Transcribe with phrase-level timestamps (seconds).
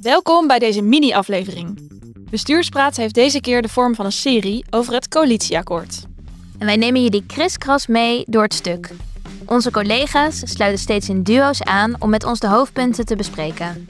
[0.00, 1.90] Welkom bij deze mini-aflevering.
[2.30, 6.04] Bestuurspraat heeft deze keer de vorm van een serie over het coalitieakkoord.
[6.58, 8.90] En wij nemen jullie kriskras mee door het stuk.
[9.46, 13.86] Onze collega's sluiten steeds in duo's aan om met ons de hoofdpunten te bespreken.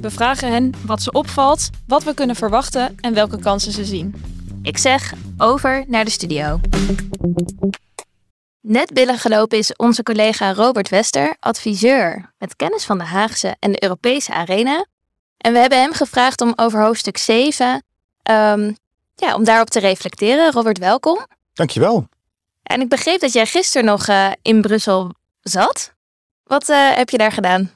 [0.00, 4.14] We vragen hen wat ze opvalt, wat we kunnen verwachten en welke kansen ze zien.
[4.62, 6.60] Ik zeg over naar de studio.
[8.68, 13.82] Net binnengelopen is onze collega Robert Wester, adviseur met kennis van de Haagse en de
[13.82, 14.86] Europese arena.
[15.36, 17.82] En we hebben hem gevraagd om over hoofdstuk 7,
[18.22, 18.72] ehm,
[19.14, 20.52] ja, om daarop te reflecteren.
[20.52, 21.26] Robert, welkom.
[21.52, 22.08] Dankjewel.
[22.62, 25.94] En ik begreep dat jij gisteren nog eh, in Brussel zat.
[26.44, 27.70] Wat eh, heb je daar gedaan?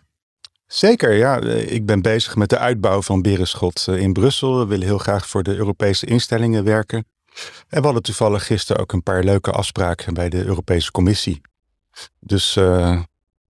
[0.67, 1.41] Zeker, ja.
[1.41, 4.59] Eh, ik ben bezig met de uitbouw van Berenschot in Brussel.
[4.59, 7.06] We willen heel graag voor de Europese instellingen werken.
[7.69, 11.41] En we hadden toevallig gisteren ook een paar leuke afspraken bij de Europese Commissie.
[12.21, 12.55] Dus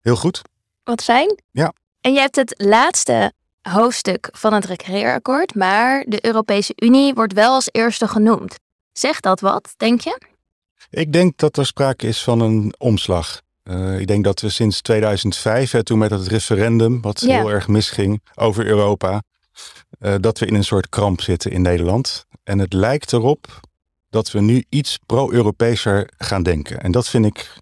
[0.01, 0.43] heel goed.
[0.85, 1.43] Wat fijn.
[1.51, 1.73] Ja.
[2.01, 7.55] En je hebt het laatste hoofdstuk van het recreërakkoord, maar de Europese Unie wordt wel
[7.55, 8.59] als eerste genoemd.
[8.93, 10.21] Zegt dat wat, denk je?
[10.91, 13.41] Ik denk dat er sprake is van een omslag.
[13.65, 17.69] Uh, ik denk dat we sinds 2005, hè, toen met het referendum, wat heel erg
[17.69, 19.23] misging over Europa,
[20.01, 22.27] uh, dat we in een soort kramp zitten in Nederland.
[22.45, 23.61] En het lijkt erop
[24.13, 26.81] dat we nu iets pro-Europeeser gaan denken.
[26.81, 27.57] En dat vind ik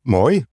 [0.00, 0.44] mooi.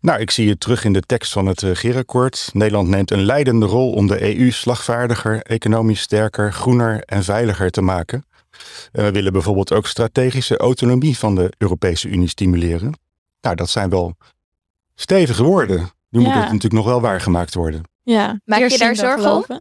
[0.00, 2.50] Nou, ik zie het terug in de tekst van het regeerakkoord.
[2.52, 7.82] Nederland neemt een leidende rol om de EU slagvaardiger, economisch sterker, groener en veiliger te
[7.82, 8.24] maken.
[8.92, 12.98] En we willen bijvoorbeeld ook strategische autonomie van de Europese Unie stimuleren.
[13.40, 14.16] Nou, dat zijn wel
[14.94, 15.90] stevige woorden.
[16.08, 17.82] Nu moet het natuurlijk nog wel waargemaakt worden.
[18.02, 19.60] Ja, maak je daar zorgen om?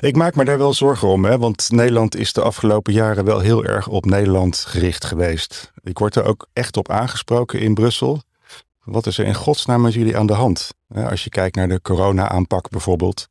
[0.00, 3.40] Ik maak me daar wel zorgen om, hè, want Nederland is de afgelopen jaren wel
[3.40, 5.72] heel erg op Nederland gericht geweest.
[5.82, 8.22] Ik word er ook echt op aangesproken in Brussel.
[8.84, 10.68] Wat is er in godsnaam met jullie aan de hand?
[10.94, 13.28] Als je kijkt naar de corona-aanpak bijvoorbeeld.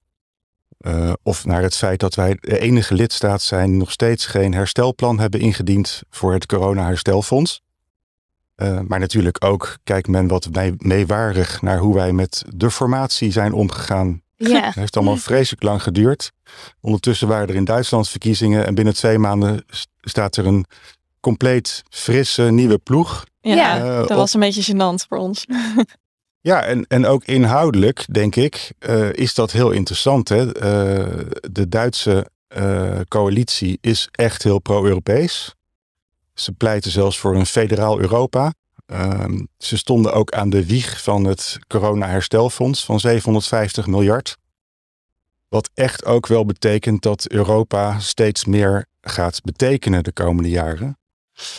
[0.80, 4.54] Uh, of naar het feit dat wij de enige lidstaat zijn die nog steeds geen
[4.54, 7.62] herstelplan hebben ingediend voor het corona-herstelfonds.
[8.56, 13.54] Uh, maar natuurlijk ook kijkt men wat meewarig naar hoe wij met de formatie zijn
[13.54, 14.22] omgegaan.
[14.48, 14.66] Ja.
[14.66, 16.32] Het heeft allemaal vreselijk lang geduurd.
[16.82, 19.66] Ondertussen waren er in Duitsland verkiezingen en binnen twee maanden
[20.02, 20.66] staat er een
[21.20, 23.26] compleet frisse nieuwe ploeg.
[23.42, 25.46] Ja, uh, dat was een beetje gênant voor ons.
[26.42, 30.30] Ja, en, en ook inhoudelijk, denk ik, uh, is dat heel interessant.
[30.30, 30.46] Hè?
[30.46, 35.56] Uh, de Duitse uh, coalitie is echt heel pro-Europees.
[36.34, 38.54] Ze pleiten zelfs voor een federaal Europa.
[38.90, 44.38] Ehm, ze stonden ook aan de wieg van het corona-herstelfonds van 750 miljard.
[45.50, 50.98] Wat echt ook wel betekent dat Europa steeds meer gaat betekenen de komende jaren.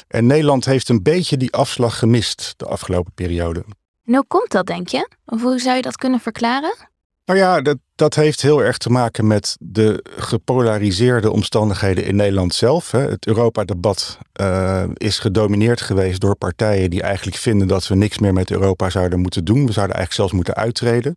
[0.09, 3.65] En Nederland heeft een beetje die afslag gemist de afgelopen periode.
[4.05, 5.09] En hoe komt dat, denk je?
[5.25, 6.90] Hoe zou je dat kunnen verklaren?
[7.31, 12.55] Nou ja, dat, dat heeft heel erg te maken met de gepolariseerde omstandigheden in Nederland
[12.55, 12.91] zelf.
[12.91, 18.33] Het Europa-debat uh, is gedomineerd geweest door partijen die eigenlijk vinden dat we niks meer
[18.33, 19.67] met Europa zouden moeten doen.
[19.67, 21.17] We zouden eigenlijk zelfs moeten uittreden.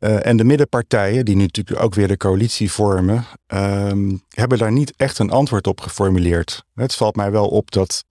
[0.00, 3.24] Uh, en de middenpartijen, die nu natuurlijk ook weer de coalitie vormen,
[3.54, 3.92] uh,
[4.28, 6.64] hebben daar niet echt een antwoord op geformuleerd.
[6.74, 8.04] Het valt mij wel op dat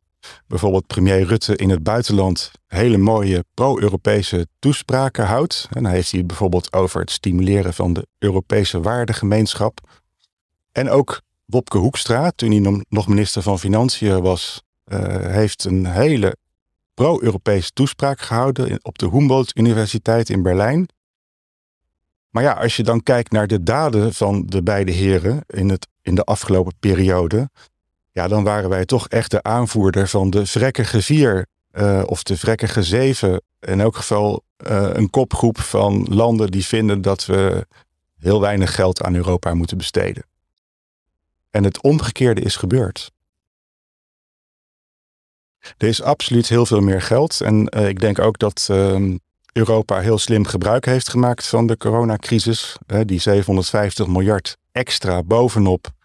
[0.48, 5.68] bijvoorbeeld premier Rutte in het buitenland hele mooie pro-Europese toespraken houdt.
[5.72, 9.80] En dan heeft hij het bijvoorbeeld over het stimuleren van de Europese waardegemeenschap.
[10.72, 16.36] En ook Wopke Hoekstra, toen hij nog minister van Financiën was, uh, heeft een hele
[16.94, 20.90] pro-Europese toespraak gehouden op de Humboldt Universiteit in Berlijn.
[22.30, 25.88] Maar ja, als je dan kijkt naar de daden van de beide heren in, het,
[26.02, 27.50] in de afgelopen periode,
[28.20, 32.38] ja, dan waren wij toch echt de aanvoerder van de vrekkige vier uh, of de
[32.38, 33.42] vrekkige zeven.
[33.60, 37.68] In elk geval uh, een kopgroep van landen die vinden dat we
[38.18, 40.24] heel weinig geld aan Europa moeten besteden.
[41.50, 43.12] En het omgekeerde is gebeurd.
[45.78, 47.42] Er is absoluut heel veel meer geld.
[47.42, 49.16] En uh, ik denk ook dat uh,
[49.54, 52.76] Europa heel slim gebruik heeft gemaakt van de coronacrisis.
[53.06, 55.98] die 750 miljard extra bovenop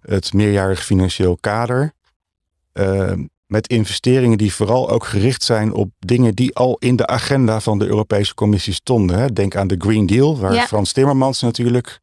[0.00, 1.92] het meerjarig financieel kader.
[2.74, 3.12] Uh,
[3.46, 7.78] met investeringen die vooral ook gericht zijn op dingen die al in de agenda van
[7.78, 9.18] de Europese Commissie stonden.
[9.18, 9.32] Hè.
[9.32, 12.00] Denk aan de Green Deal, waar Frans Timmermans natuurlijk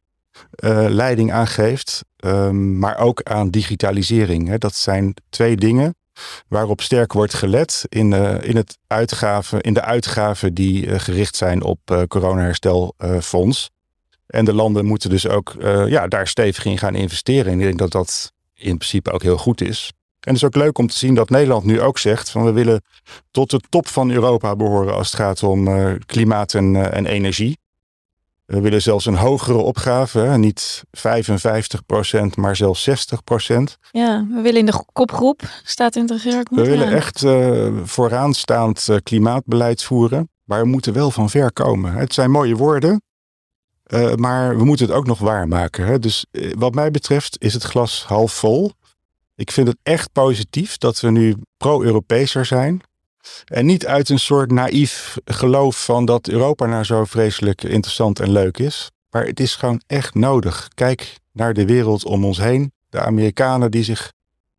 [0.64, 2.04] uh, leiding aan geeft.
[2.24, 4.48] Um, maar ook aan digitalisering.
[4.48, 4.58] Hè.
[4.58, 5.96] Dat zijn twee dingen
[6.48, 11.36] waarop sterk wordt gelet in, uh, in, het uitgaven, in de uitgaven die uh, gericht
[11.36, 13.70] zijn op coronaherstelfonds.
[14.28, 15.54] En de landen moeten dus ook
[15.86, 17.52] ja, daar stevig in gaan investeren.
[17.52, 19.92] En ik denk dat dat in principe ook heel goed is.
[20.20, 22.52] En het is ook leuk om te zien dat Nederland nu ook zegt van we
[22.52, 22.82] willen
[23.30, 27.06] tot de top van Europa behoren als het gaat om uh, klimaat en, uh, en
[27.06, 27.58] energie.
[28.44, 30.38] We willen zelfs een hogere opgave, hè?
[30.38, 31.00] niet 55%
[32.34, 32.92] maar zelfs 60%
[33.90, 36.60] Ja, we willen in de kopgroep, staat in het regeerakkoord.
[36.60, 37.24] We willen echt
[37.84, 41.92] vooraanstaand klimaatbeleid voeren, maar we moeten wel van ver komen.
[41.92, 43.02] Het zijn mooie woorden,
[43.88, 45.86] uh, maar we moeten het ook nog waarmaken.
[45.86, 45.98] Hè?
[45.98, 48.72] Dus uh, wat mij betreft is het glas half vol.
[49.34, 52.80] Ik vind het echt positief dat we nu pro-Europeeser zijn.
[53.44, 58.30] En niet uit een soort naïef geloof van dat Europa nou zo vreselijk interessant en
[58.30, 58.90] leuk is.
[59.10, 60.68] Maar het is gewoon echt nodig.
[60.74, 62.72] Kijk naar de wereld om ons heen.
[62.88, 64.12] De Amerikanen die zich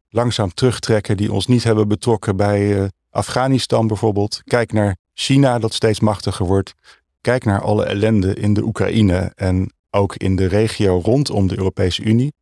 [0.09, 4.41] langzaam terugtrekken, die ons niet hebben betrokken bij uh, Afghanistan bijvoorbeeld.
[4.43, 6.73] Kijk naar China dat steeds machtiger wordt.
[7.21, 12.03] Kijk naar alle ellende in de Oekraïne en ook in de regio rondom de Europese
[12.03, 12.33] Unie.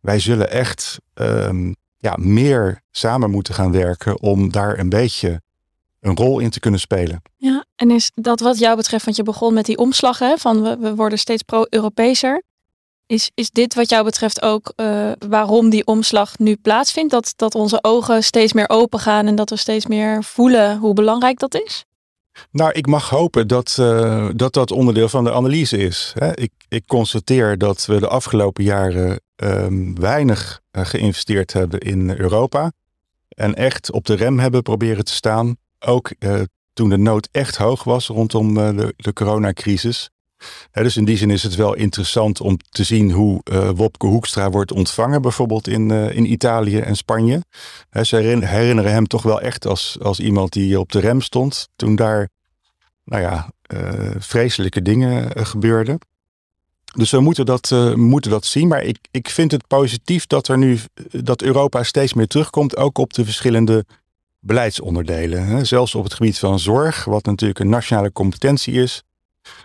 [0.00, 5.42] Wij zullen echt um, ja, meer samen moeten gaan werken om daar een beetje
[6.00, 7.22] een rol in te kunnen spelen.
[7.36, 10.80] Ja, en is dat wat jou betreft, want je begon met die omslag, hè, van
[10.80, 12.42] we, worden steeds pro-Europeeser.
[13.06, 17.10] Is, is dit wat jou betreft ook uh, waarom die omslag nu plaatsvindt?
[17.10, 20.94] Dat, dat onze ogen steeds meer open gaan en dat we steeds meer voelen hoe
[20.94, 21.84] belangrijk dat is?
[22.50, 26.12] Nou, ik mag hopen dat, uh, dat dat onderdeel van de analyse is.
[26.18, 26.36] Hè.
[26.36, 32.72] Ik, ik constateer dat we de afgelopen jaren um, weinig uh, geïnvesteerd hebben in Europa.
[33.28, 35.56] En echt op de rem hebben proberen te staan.
[35.78, 36.40] Ook uh,
[36.72, 40.10] toen de nood echt hoog was rondom de, de coronacrisis.
[40.72, 43.40] Dus in die zin is het wel interessant om te zien hoe
[43.74, 47.42] Wopke Hoekstra wordt ontvangen, bijvoorbeeld in, in Italië en Spanje.
[48.02, 51.96] Ze herinneren hem toch wel echt als, als iemand die op de rem stond toen
[51.96, 52.28] daar
[53.04, 55.98] nou ja, uh, vreselijke dingen gebeurden.
[56.96, 58.68] Dus we moeten dat, moeten dat zien.
[58.68, 60.78] Maar ik, ik vind het positief dat er nu
[61.10, 63.84] dat Europa steeds meer terugkomt, ook op de verschillende
[64.40, 65.66] beleidsonderdelen.
[65.66, 69.02] Zelfs op het gebied van zorg, wat natuurlijk een nationale competentie is,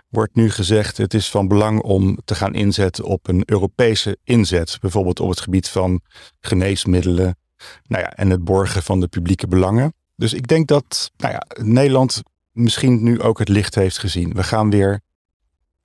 [0.10, 4.78] wordt nu gezegd het is van belang om te gaan inzetten op een Europese inzet.
[4.82, 6.02] Bijvoorbeeld op het gebied van
[6.40, 7.38] geneesmiddelen
[7.88, 9.94] nou ja, en het borgen van de publieke belangen.
[10.16, 12.22] Dus ik denk dat nou ja, Nederland
[12.52, 14.34] misschien nu ook het licht heeft gezien.
[14.34, 15.02] We gaan weer,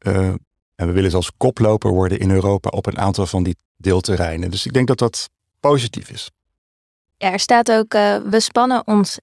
[0.06, 0.28] uh,
[0.74, 4.50] en we willen zelfs koploper worden in Europa op een aantal van die deelterreinen.
[4.50, 5.28] Dus ik denk dat dat
[5.60, 6.30] positief is.
[7.16, 9.18] Ja, er staat ook, uh, we spannen ons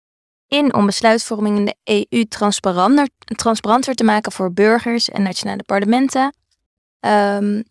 [0.47, 6.36] in om besluitvorming in de EU transparanter, transparanter te maken voor burgers en nationale parlementen.
[7.00, 7.63] Um,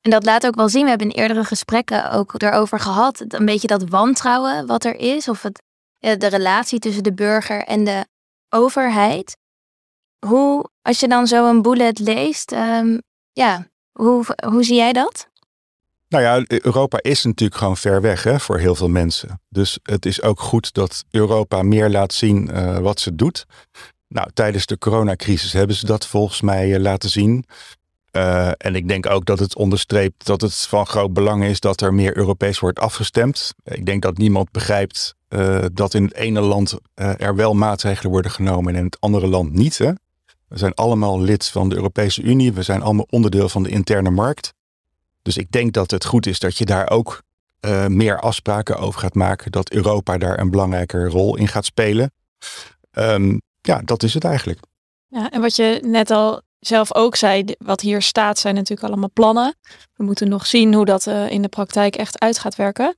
[0.00, 3.44] en dat laat ook wel zien, we hebben in eerdere gesprekken ook erover gehad, een
[3.44, 5.62] beetje dat wantrouwen wat er is, of het,
[5.98, 8.06] de relatie tussen de burger en de
[8.48, 9.36] overheid.
[10.26, 13.02] Hoe, als je dan zo een bullet leest, um,
[13.32, 15.28] ja, hoe, hoe zie jij dat?
[16.12, 19.40] Nou ja, Europa is natuurlijk gewoon ver weg hè, voor heel veel mensen.
[19.48, 23.46] Dus het is ook goed dat Europa meer laat zien uh, wat ze doet.
[24.08, 27.44] Nou, tijdens de coronacrisis hebben ze dat volgens mij uh, laten zien.
[28.16, 31.80] Uh, en ik denk ook dat het onderstreept dat het van groot belang is dat
[31.80, 33.54] er meer Europees wordt afgestemd.
[33.64, 35.14] Ik denk dat niemand begrijpt
[35.72, 39.52] dat in het ene land er wel maatregelen worden genomen en in het andere land
[39.52, 39.78] niet.
[39.78, 39.92] Hè?
[40.48, 44.10] We zijn allemaal lid van de Europese Unie, we zijn allemaal onderdeel van de interne
[44.10, 44.52] markt.
[45.22, 47.22] Dus ik denk dat het goed is dat je daar ook
[47.66, 52.12] uh, meer afspraken over gaat maken, dat Europa daar een belangrijke rol in gaat spelen.
[52.92, 54.60] Um, ja, dat is het eigenlijk.
[55.08, 59.10] Ja, en wat je net al zelf ook zei, wat hier staat zijn natuurlijk allemaal
[59.12, 59.54] plannen.
[59.94, 62.96] We moeten nog zien hoe dat in de praktijk echt uit gaat werken.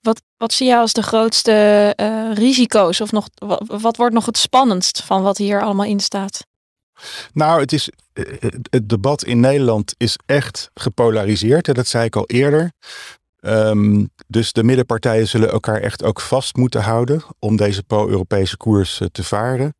[0.00, 3.00] Wat, wat zie je als de grootste uh, risico's?
[3.00, 3.28] Of nog,
[3.66, 6.46] wat, wordt nog het spannendst van wat hier allemaal in staat?
[7.32, 8.24] Nou, het, is, eh,
[8.70, 11.74] het debat in Nederland is echt gepolariseerd.
[11.74, 12.72] Dat zei ik al eerder.
[13.40, 19.00] Um, dus de middenpartijen zullen elkaar echt ook vast moeten houden om deze pro-Europese koers
[19.12, 19.74] te varen.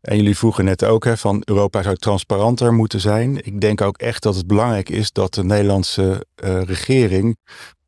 [0.00, 3.46] En jullie vroegen net ook hè, van Europa zou transparanter moeten zijn.
[3.46, 7.36] Ik denk ook echt dat het belangrijk is dat de Nederlandse uh, regering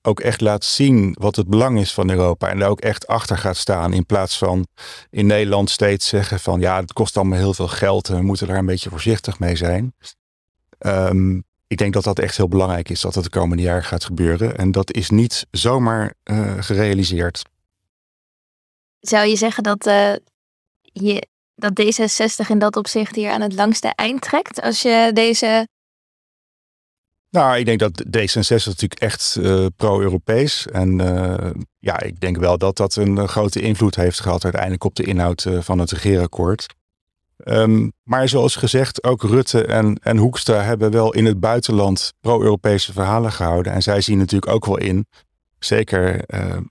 [0.06, 2.48] ook echt laat zien wat het belang is van Europa.
[2.48, 3.92] En daar ook echt achter gaat staan.
[3.92, 4.66] In plaats van
[5.10, 8.08] in Nederland steeds zeggen van ja, het kost allemaal heel veel geld.
[8.08, 9.94] En we moeten daar een beetje voorzichtig mee zijn.
[10.78, 14.04] Um, ik denk dat dat echt heel belangrijk is dat het de komende jaren gaat
[14.04, 14.56] gebeuren.
[14.56, 17.42] En dat is niet zomaar uh, gerealiseerd.
[19.00, 20.12] Zou je zeggen dat, uh,
[20.82, 24.60] je, dat D66 in dat opzicht hier aan het langste eind trekt?
[24.60, 25.68] Als je deze
[27.30, 30.66] nou, ik denk dat D66 natuurlijk echt uh, pro-Europees.
[30.66, 34.94] En uh, ja, ik denk wel dat dat een grote invloed heeft gehad uiteindelijk op
[34.94, 36.66] de inhoud van het regeerakkoord.
[37.44, 42.92] Um, maar zoals gezegd, ook Rutte en, en Hoekstra hebben wel in het buitenland pro-Europese
[42.92, 43.72] verhalen gehouden.
[43.72, 45.06] En zij zien natuurlijk ook wel in,
[45.58, 46.24] Zeker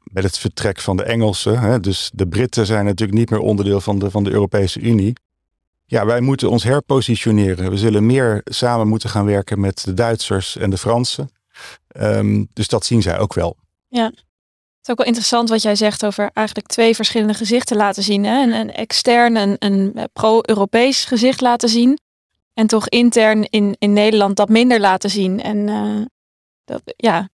[0.03, 1.59] met het vertrek van de Engelsen.
[1.59, 5.13] Hè, dus de Britten zijn natuurlijk niet meer onderdeel van de, van de Europese Unie.
[5.85, 7.69] Ja, wij moeten ons herpositioneren.
[7.69, 11.29] We zullen meer samen moeten gaan werken met de Duitsers en de Fransen.
[11.87, 13.57] Ehm, dus dat zien zij ook wel.
[13.87, 14.23] Ja, het
[14.83, 18.23] is ook wel interessant wat jij zegt over eigenlijk twee verschillende gezichten laten zien.
[18.23, 18.43] Hè?
[18.43, 21.99] Een, een extern, een, een pro-Europees gezicht laten zien.
[22.53, 25.41] En toch intern in, in Nederland dat minder laten zien.
[25.41, 26.05] En uh,
[26.65, 27.29] dat, ja.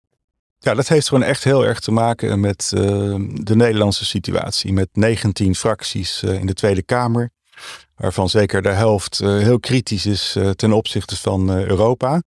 [0.57, 2.81] Ja, dat heeft gewoon echt heel erg te maken met uh,
[3.33, 4.73] de Nederlandse situatie.
[4.73, 7.31] Met 19 fracties uh, in de Tweede Kamer
[8.01, 12.21] waarvan zeker de helft eh, heel kritisch is eh, ten opzichte van eh, Europa.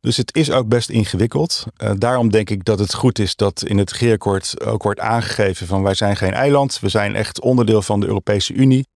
[0.00, 1.64] Dus het is ook best ingewikkeld.
[1.98, 5.82] daarom denk ik dat het goed is dat in het regeerakkoord ook wordt aangegeven van
[5.82, 8.86] wij zijn geen eiland, we zijn echt onderdeel van de Europese Unie.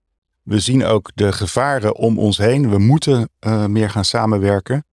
[0.42, 2.70] We zien ook de gevaren om ons heen.
[2.70, 3.28] We moeten
[3.66, 4.85] meer gaan samenwerken.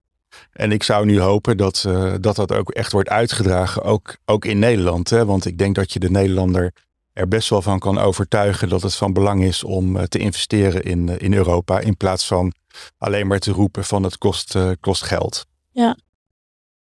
[0.53, 1.88] En ik zou nu hopen dat,
[2.21, 5.11] dat dat ook echt wordt uitgedragen, ook, ook in Nederland.
[5.11, 5.25] Hè?
[5.25, 6.73] Want ik denk dat je de Nederlander
[7.14, 10.83] er best wel van kan overtuigen dat het van belang is om eh, te investeren
[10.83, 11.80] in, eh, in Europa.
[11.80, 12.52] In plaats van
[12.99, 15.47] alleen maar te roepen van het kost, uh, kost geld.
[15.71, 15.97] Ja.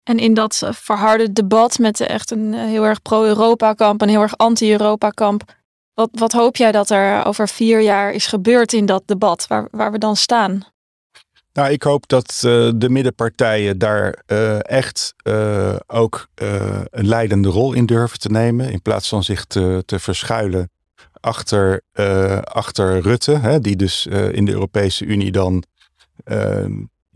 [0.02, 4.36] En in dat verharde debat met echt een heel erg pro-Europa kamp en heel erg
[4.36, 5.54] anti-Europa kamp.
[5.94, 9.68] Wat, wat hoop jij dat er over vier jaar is gebeurd in dat debat, waar,
[9.70, 10.64] waar we dan staan?
[11.56, 16.28] Nou, ik hoop dat uh, de middenpartijen daar uh, echt uh, ook
[16.90, 18.70] een leidende rol in durven te nemen.
[18.70, 20.70] In plaats van zich te, te verschuilen
[21.20, 21.80] achter,
[22.44, 25.64] achter Rutte, hè, die dus in de Europese Unie dan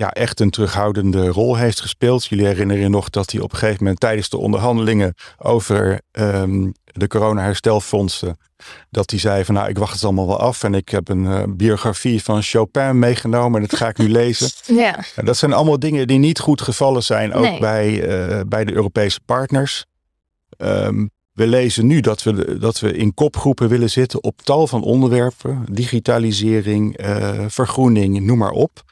[0.00, 2.24] ja, echt een terughoudende rol heeft gespeeld.
[2.24, 6.72] Jullie herinneren je nog dat hij op een gegeven moment tijdens de onderhandelingen over um,
[6.84, 8.38] de corona-herstelfondsen,
[8.90, 11.24] dat hij zei van nou, ik wacht het allemaal wel af en ik heb een
[11.24, 14.50] uh, biografie van Chopin meegenomen en dat ga ik nu lezen.
[14.66, 14.98] Ja.
[15.16, 17.58] En dat zijn allemaal dingen die niet goed gevallen zijn, ook nee.
[17.58, 19.84] bij, uh, bij de Europese partners.
[20.58, 24.82] Um, we lezen nu dat we, dat we in kopgroepen willen zitten op tal van
[24.82, 25.64] onderwerpen.
[25.70, 28.82] Digitalisering, uh, vergroening, noem maar op.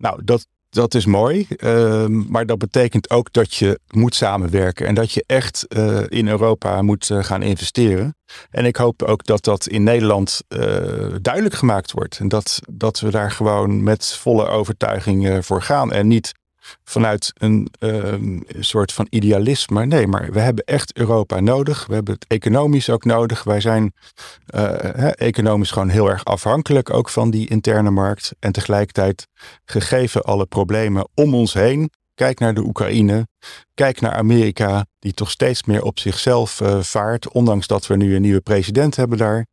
[0.00, 4.94] Nou, dat, dat is mooi, uh, maar dat betekent ook dat je moet samenwerken en
[4.94, 8.16] dat je echt uh, in Europa moet uh, gaan investeren.
[8.50, 10.58] En ik hoop ook dat dat in Nederland eh,
[11.22, 16.08] duidelijk gemaakt wordt en dat, dat we daar gewoon met volle overtuiging voor gaan en
[16.08, 16.32] niet
[16.84, 19.86] vanuit een um, soort van idealisme.
[19.86, 21.86] Nee, maar we hebben echt Europa nodig.
[21.86, 23.44] We hebben het economisch ook nodig.
[23.44, 23.92] Wij zijn
[24.54, 28.32] uh, economisch gewoon heel erg afhankelijk ook van die interne markt.
[28.38, 29.26] En tegelijkertijd,
[29.64, 33.26] gegeven alle problemen om ons heen, kijk naar de Oekraïne,
[33.74, 38.14] kijk naar Amerika, die toch steeds meer op zichzelf uh, vaart, ondanks dat we nu
[38.14, 39.46] een nieuwe president hebben daar.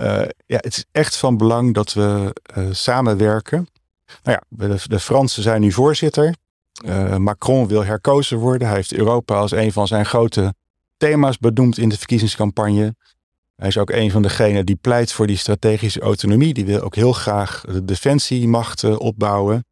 [0.00, 2.34] Uh, ja, het is echt van belang dat we
[2.70, 3.68] samenwerken.
[4.22, 6.34] Nou ja, de Fransen zijn nu voorzitter.
[6.84, 8.66] Uh, Macron wil herkozen worden.
[8.66, 10.54] Hij heeft Europa als een van zijn grote
[10.96, 12.94] thema's benoemd in de verkiezingscampagne.
[13.56, 16.54] Hij is ook een van degenen die pleit voor die strategische autonomie.
[16.54, 19.64] Die wil ook heel graag de defensiemacht uh, opbouwen.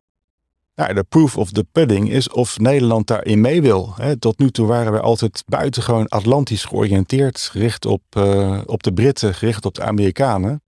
[0.75, 3.95] Nou, de proof of the pudding is of Nederland daarin mee wil.
[4.19, 9.35] Tot nu toe waren we altijd buitengewoon Atlantisch georiënteerd, gericht op, uh, op de Britten,
[9.35, 10.63] gericht op de Amerikanen.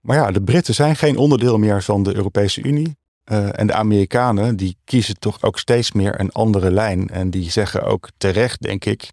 [0.00, 2.96] Maar ja, de Britten zijn geen onderdeel meer van de Europese Unie.
[3.32, 7.08] Uh, en de Amerikanen die kiezen toch ook steeds meer een andere lijn.
[7.08, 9.10] En die zeggen ook terecht, denk ik,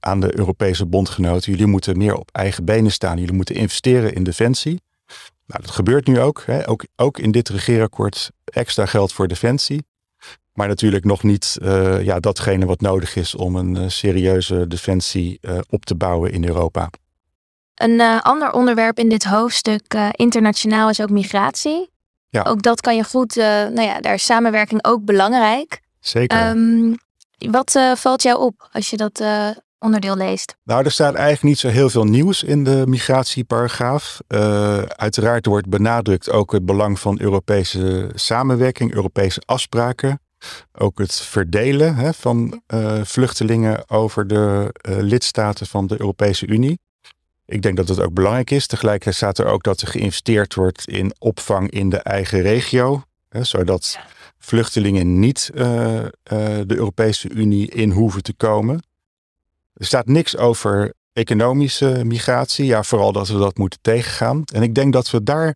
[0.00, 3.18] aan de Europese bondgenoten: jullie moeten meer op eigen benen staan.
[3.18, 4.80] Jullie moeten investeren in defensie.
[5.46, 6.42] Nou, dat gebeurt nu ook.
[6.46, 6.68] Hè.
[6.68, 9.86] Ook, ook in dit regeerakkoord extra geld voor defensie.
[10.52, 15.40] Maar natuurlijk nog niet uh, ja, datgene wat nodig is om een uh, serieuze defensie
[15.70, 16.90] op te bouwen in Europa.
[17.74, 21.90] Een ander onderwerp in dit hoofdstuk internationaal is ook migratie.
[22.30, 22.42] Ja.
[22.42, 25.80] Ook dat kan je goed, uh, nou ja, daar is samenwerking ook belangrijk.
[26.00, 26.48] Zeker.
[26.50, 26.96] Um,
[27.38, 30.56] wat uh, valt jou op als je dat uh, onderdeel leest?
[30.64, 34.20] Nou, er staat eigenlijk niet zo heel veel nieuws in de migratieparagraaf.
[34.86, 40.20] uiteraard wordt benadrukt ook het belang van Europese samenwerking, Europese afspraken.
[40.72, 42.62] Ook het verdelen hè, van
[43.02, 46.80] vluchtelingen over de lidstaten van de Europese Unie.
[47.48, 48.66] Ik denk dat het ook belangrijk is.
[48.66, 53.02] Tegelijkertijd staat er ook dat er geïnvesteerd wordt in opvang in de eigen regio.
[53.28, 53.98] Hè, zodat
[54.38, 56.08] vluchtelingen niet uh, uh,
[56.66, 58.82] de Europese Unie in hoeven te komen.
[59.74, 62.66] Er staat niks over economische migratie.
[62.66, 64.42] Ja, vooral dat we dat moeten tegengaan.
[64.52, 65.54] En ik denk dat we daar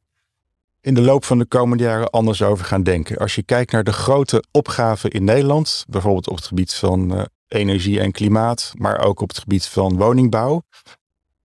[0.80, 3.16] in de loop van de komende jaren anders over gaan denken.
[3.16, 7.22] Als je kijkt naar de grote opgaven in Nederland, bijvoorbeeld op het gebied van uh,
[7.48, 10.62] energie en klimaat, maar ook op het gebied van woningbouw,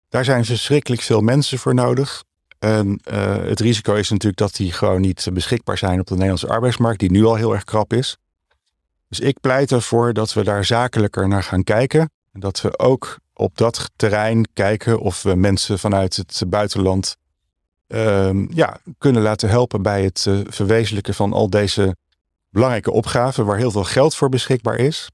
[0.09, 2.23] daar zijn verschrikkelijk veel mensen voor nodig.
[2.59, 6.47] En uh, het risico is natuurlijk dat die gewoon niet beschikbaar zijn op de Nederlandse
[6.47, 8.17] arbeidsmarkt, die nu al heel erg krap is.
[9.09, 12.09] Dus ik pleit ervoor dat we daar zakelijker naar gaan kijken.
[12.33, 17.17] En dat we ook op dat terrein kijken of we mensen vanuit het buitenland
[17.87, 21.95] ehm, ja, kunnen laten helpen bij het uh, verwezenlijken van al deze
[22.49, 25.09] belangrijke opgaven waar heel veel geld voor beschikbaar is.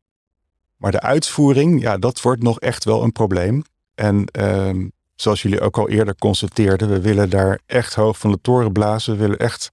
[0.78, 3.64] Maar de uitvoering, ja, dat wordt nog echt wel een probleem.
[3.96, 8.40] En ehm, zoals jullie ook al eerder constateerden, we willen daar echt hoog van de
[8.42, 9.14] toren blazen.
[9.14, 9.72] We willen echt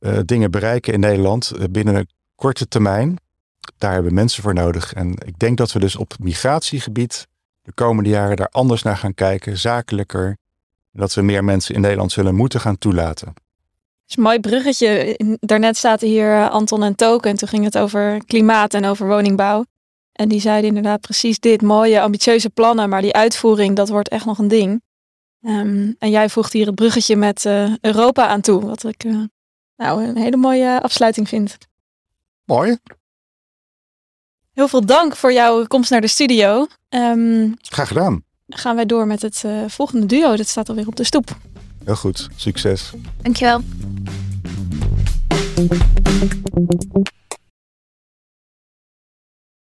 [0.00, 3.16] uh, dingen bereiken in Nederland uh, binnen een korte termijn.
[3.78, 4.92] Daar hebben mensen voor nodig.
[4.92, 7.26] En ik denk dat we dus op migratiegebied
[7.62, 10.36] de komende jaren daar anders naar gaan kijken, zakelijker.
[10.92, 13.26] Dat we meer mensen in Nederland zullen moeten gaan toelaten.
[13.26, 13.36] Het
[14.08, 15.18] is een mooi bruggetje.
[15.40, 17.30] Daarnet zaten hier eh, Anton en Token.
[17.30, 19.64] En toen ging het over klimaat en over woningbouw.
[20.18, 21.62] En die zeiden inderdaad precies dit.
[21.62, 22.88] Mooie, ambitieuze plannen.
[22.88, 24.82] Maar die uitvoering, dat wordt echt nog een ding.
[25.40, 28.60] Um, en jij voegt hier het bruggetje met uh, Europa aan toe.
[28.60, 29.24] Wat ik uh,
[29.76, 31.58] nou, een hele mooie afsluiting vind.
[32.44, 32.78] Mooi.
[34.52, 36.66] Heel veel dank voor jouw komst naar de studio.
[36.88, 38.24] Um, Graag gedaan.
[38.48, 40.36] Gaan wij door met het uh, volgende duo.
[40.36, 41.36] Dat staat alweer op de stoep.
[41.84, 42.28] Heel goed.
[42.36, 42.92] Succes.
[43.22, 43.62] Dankjewel.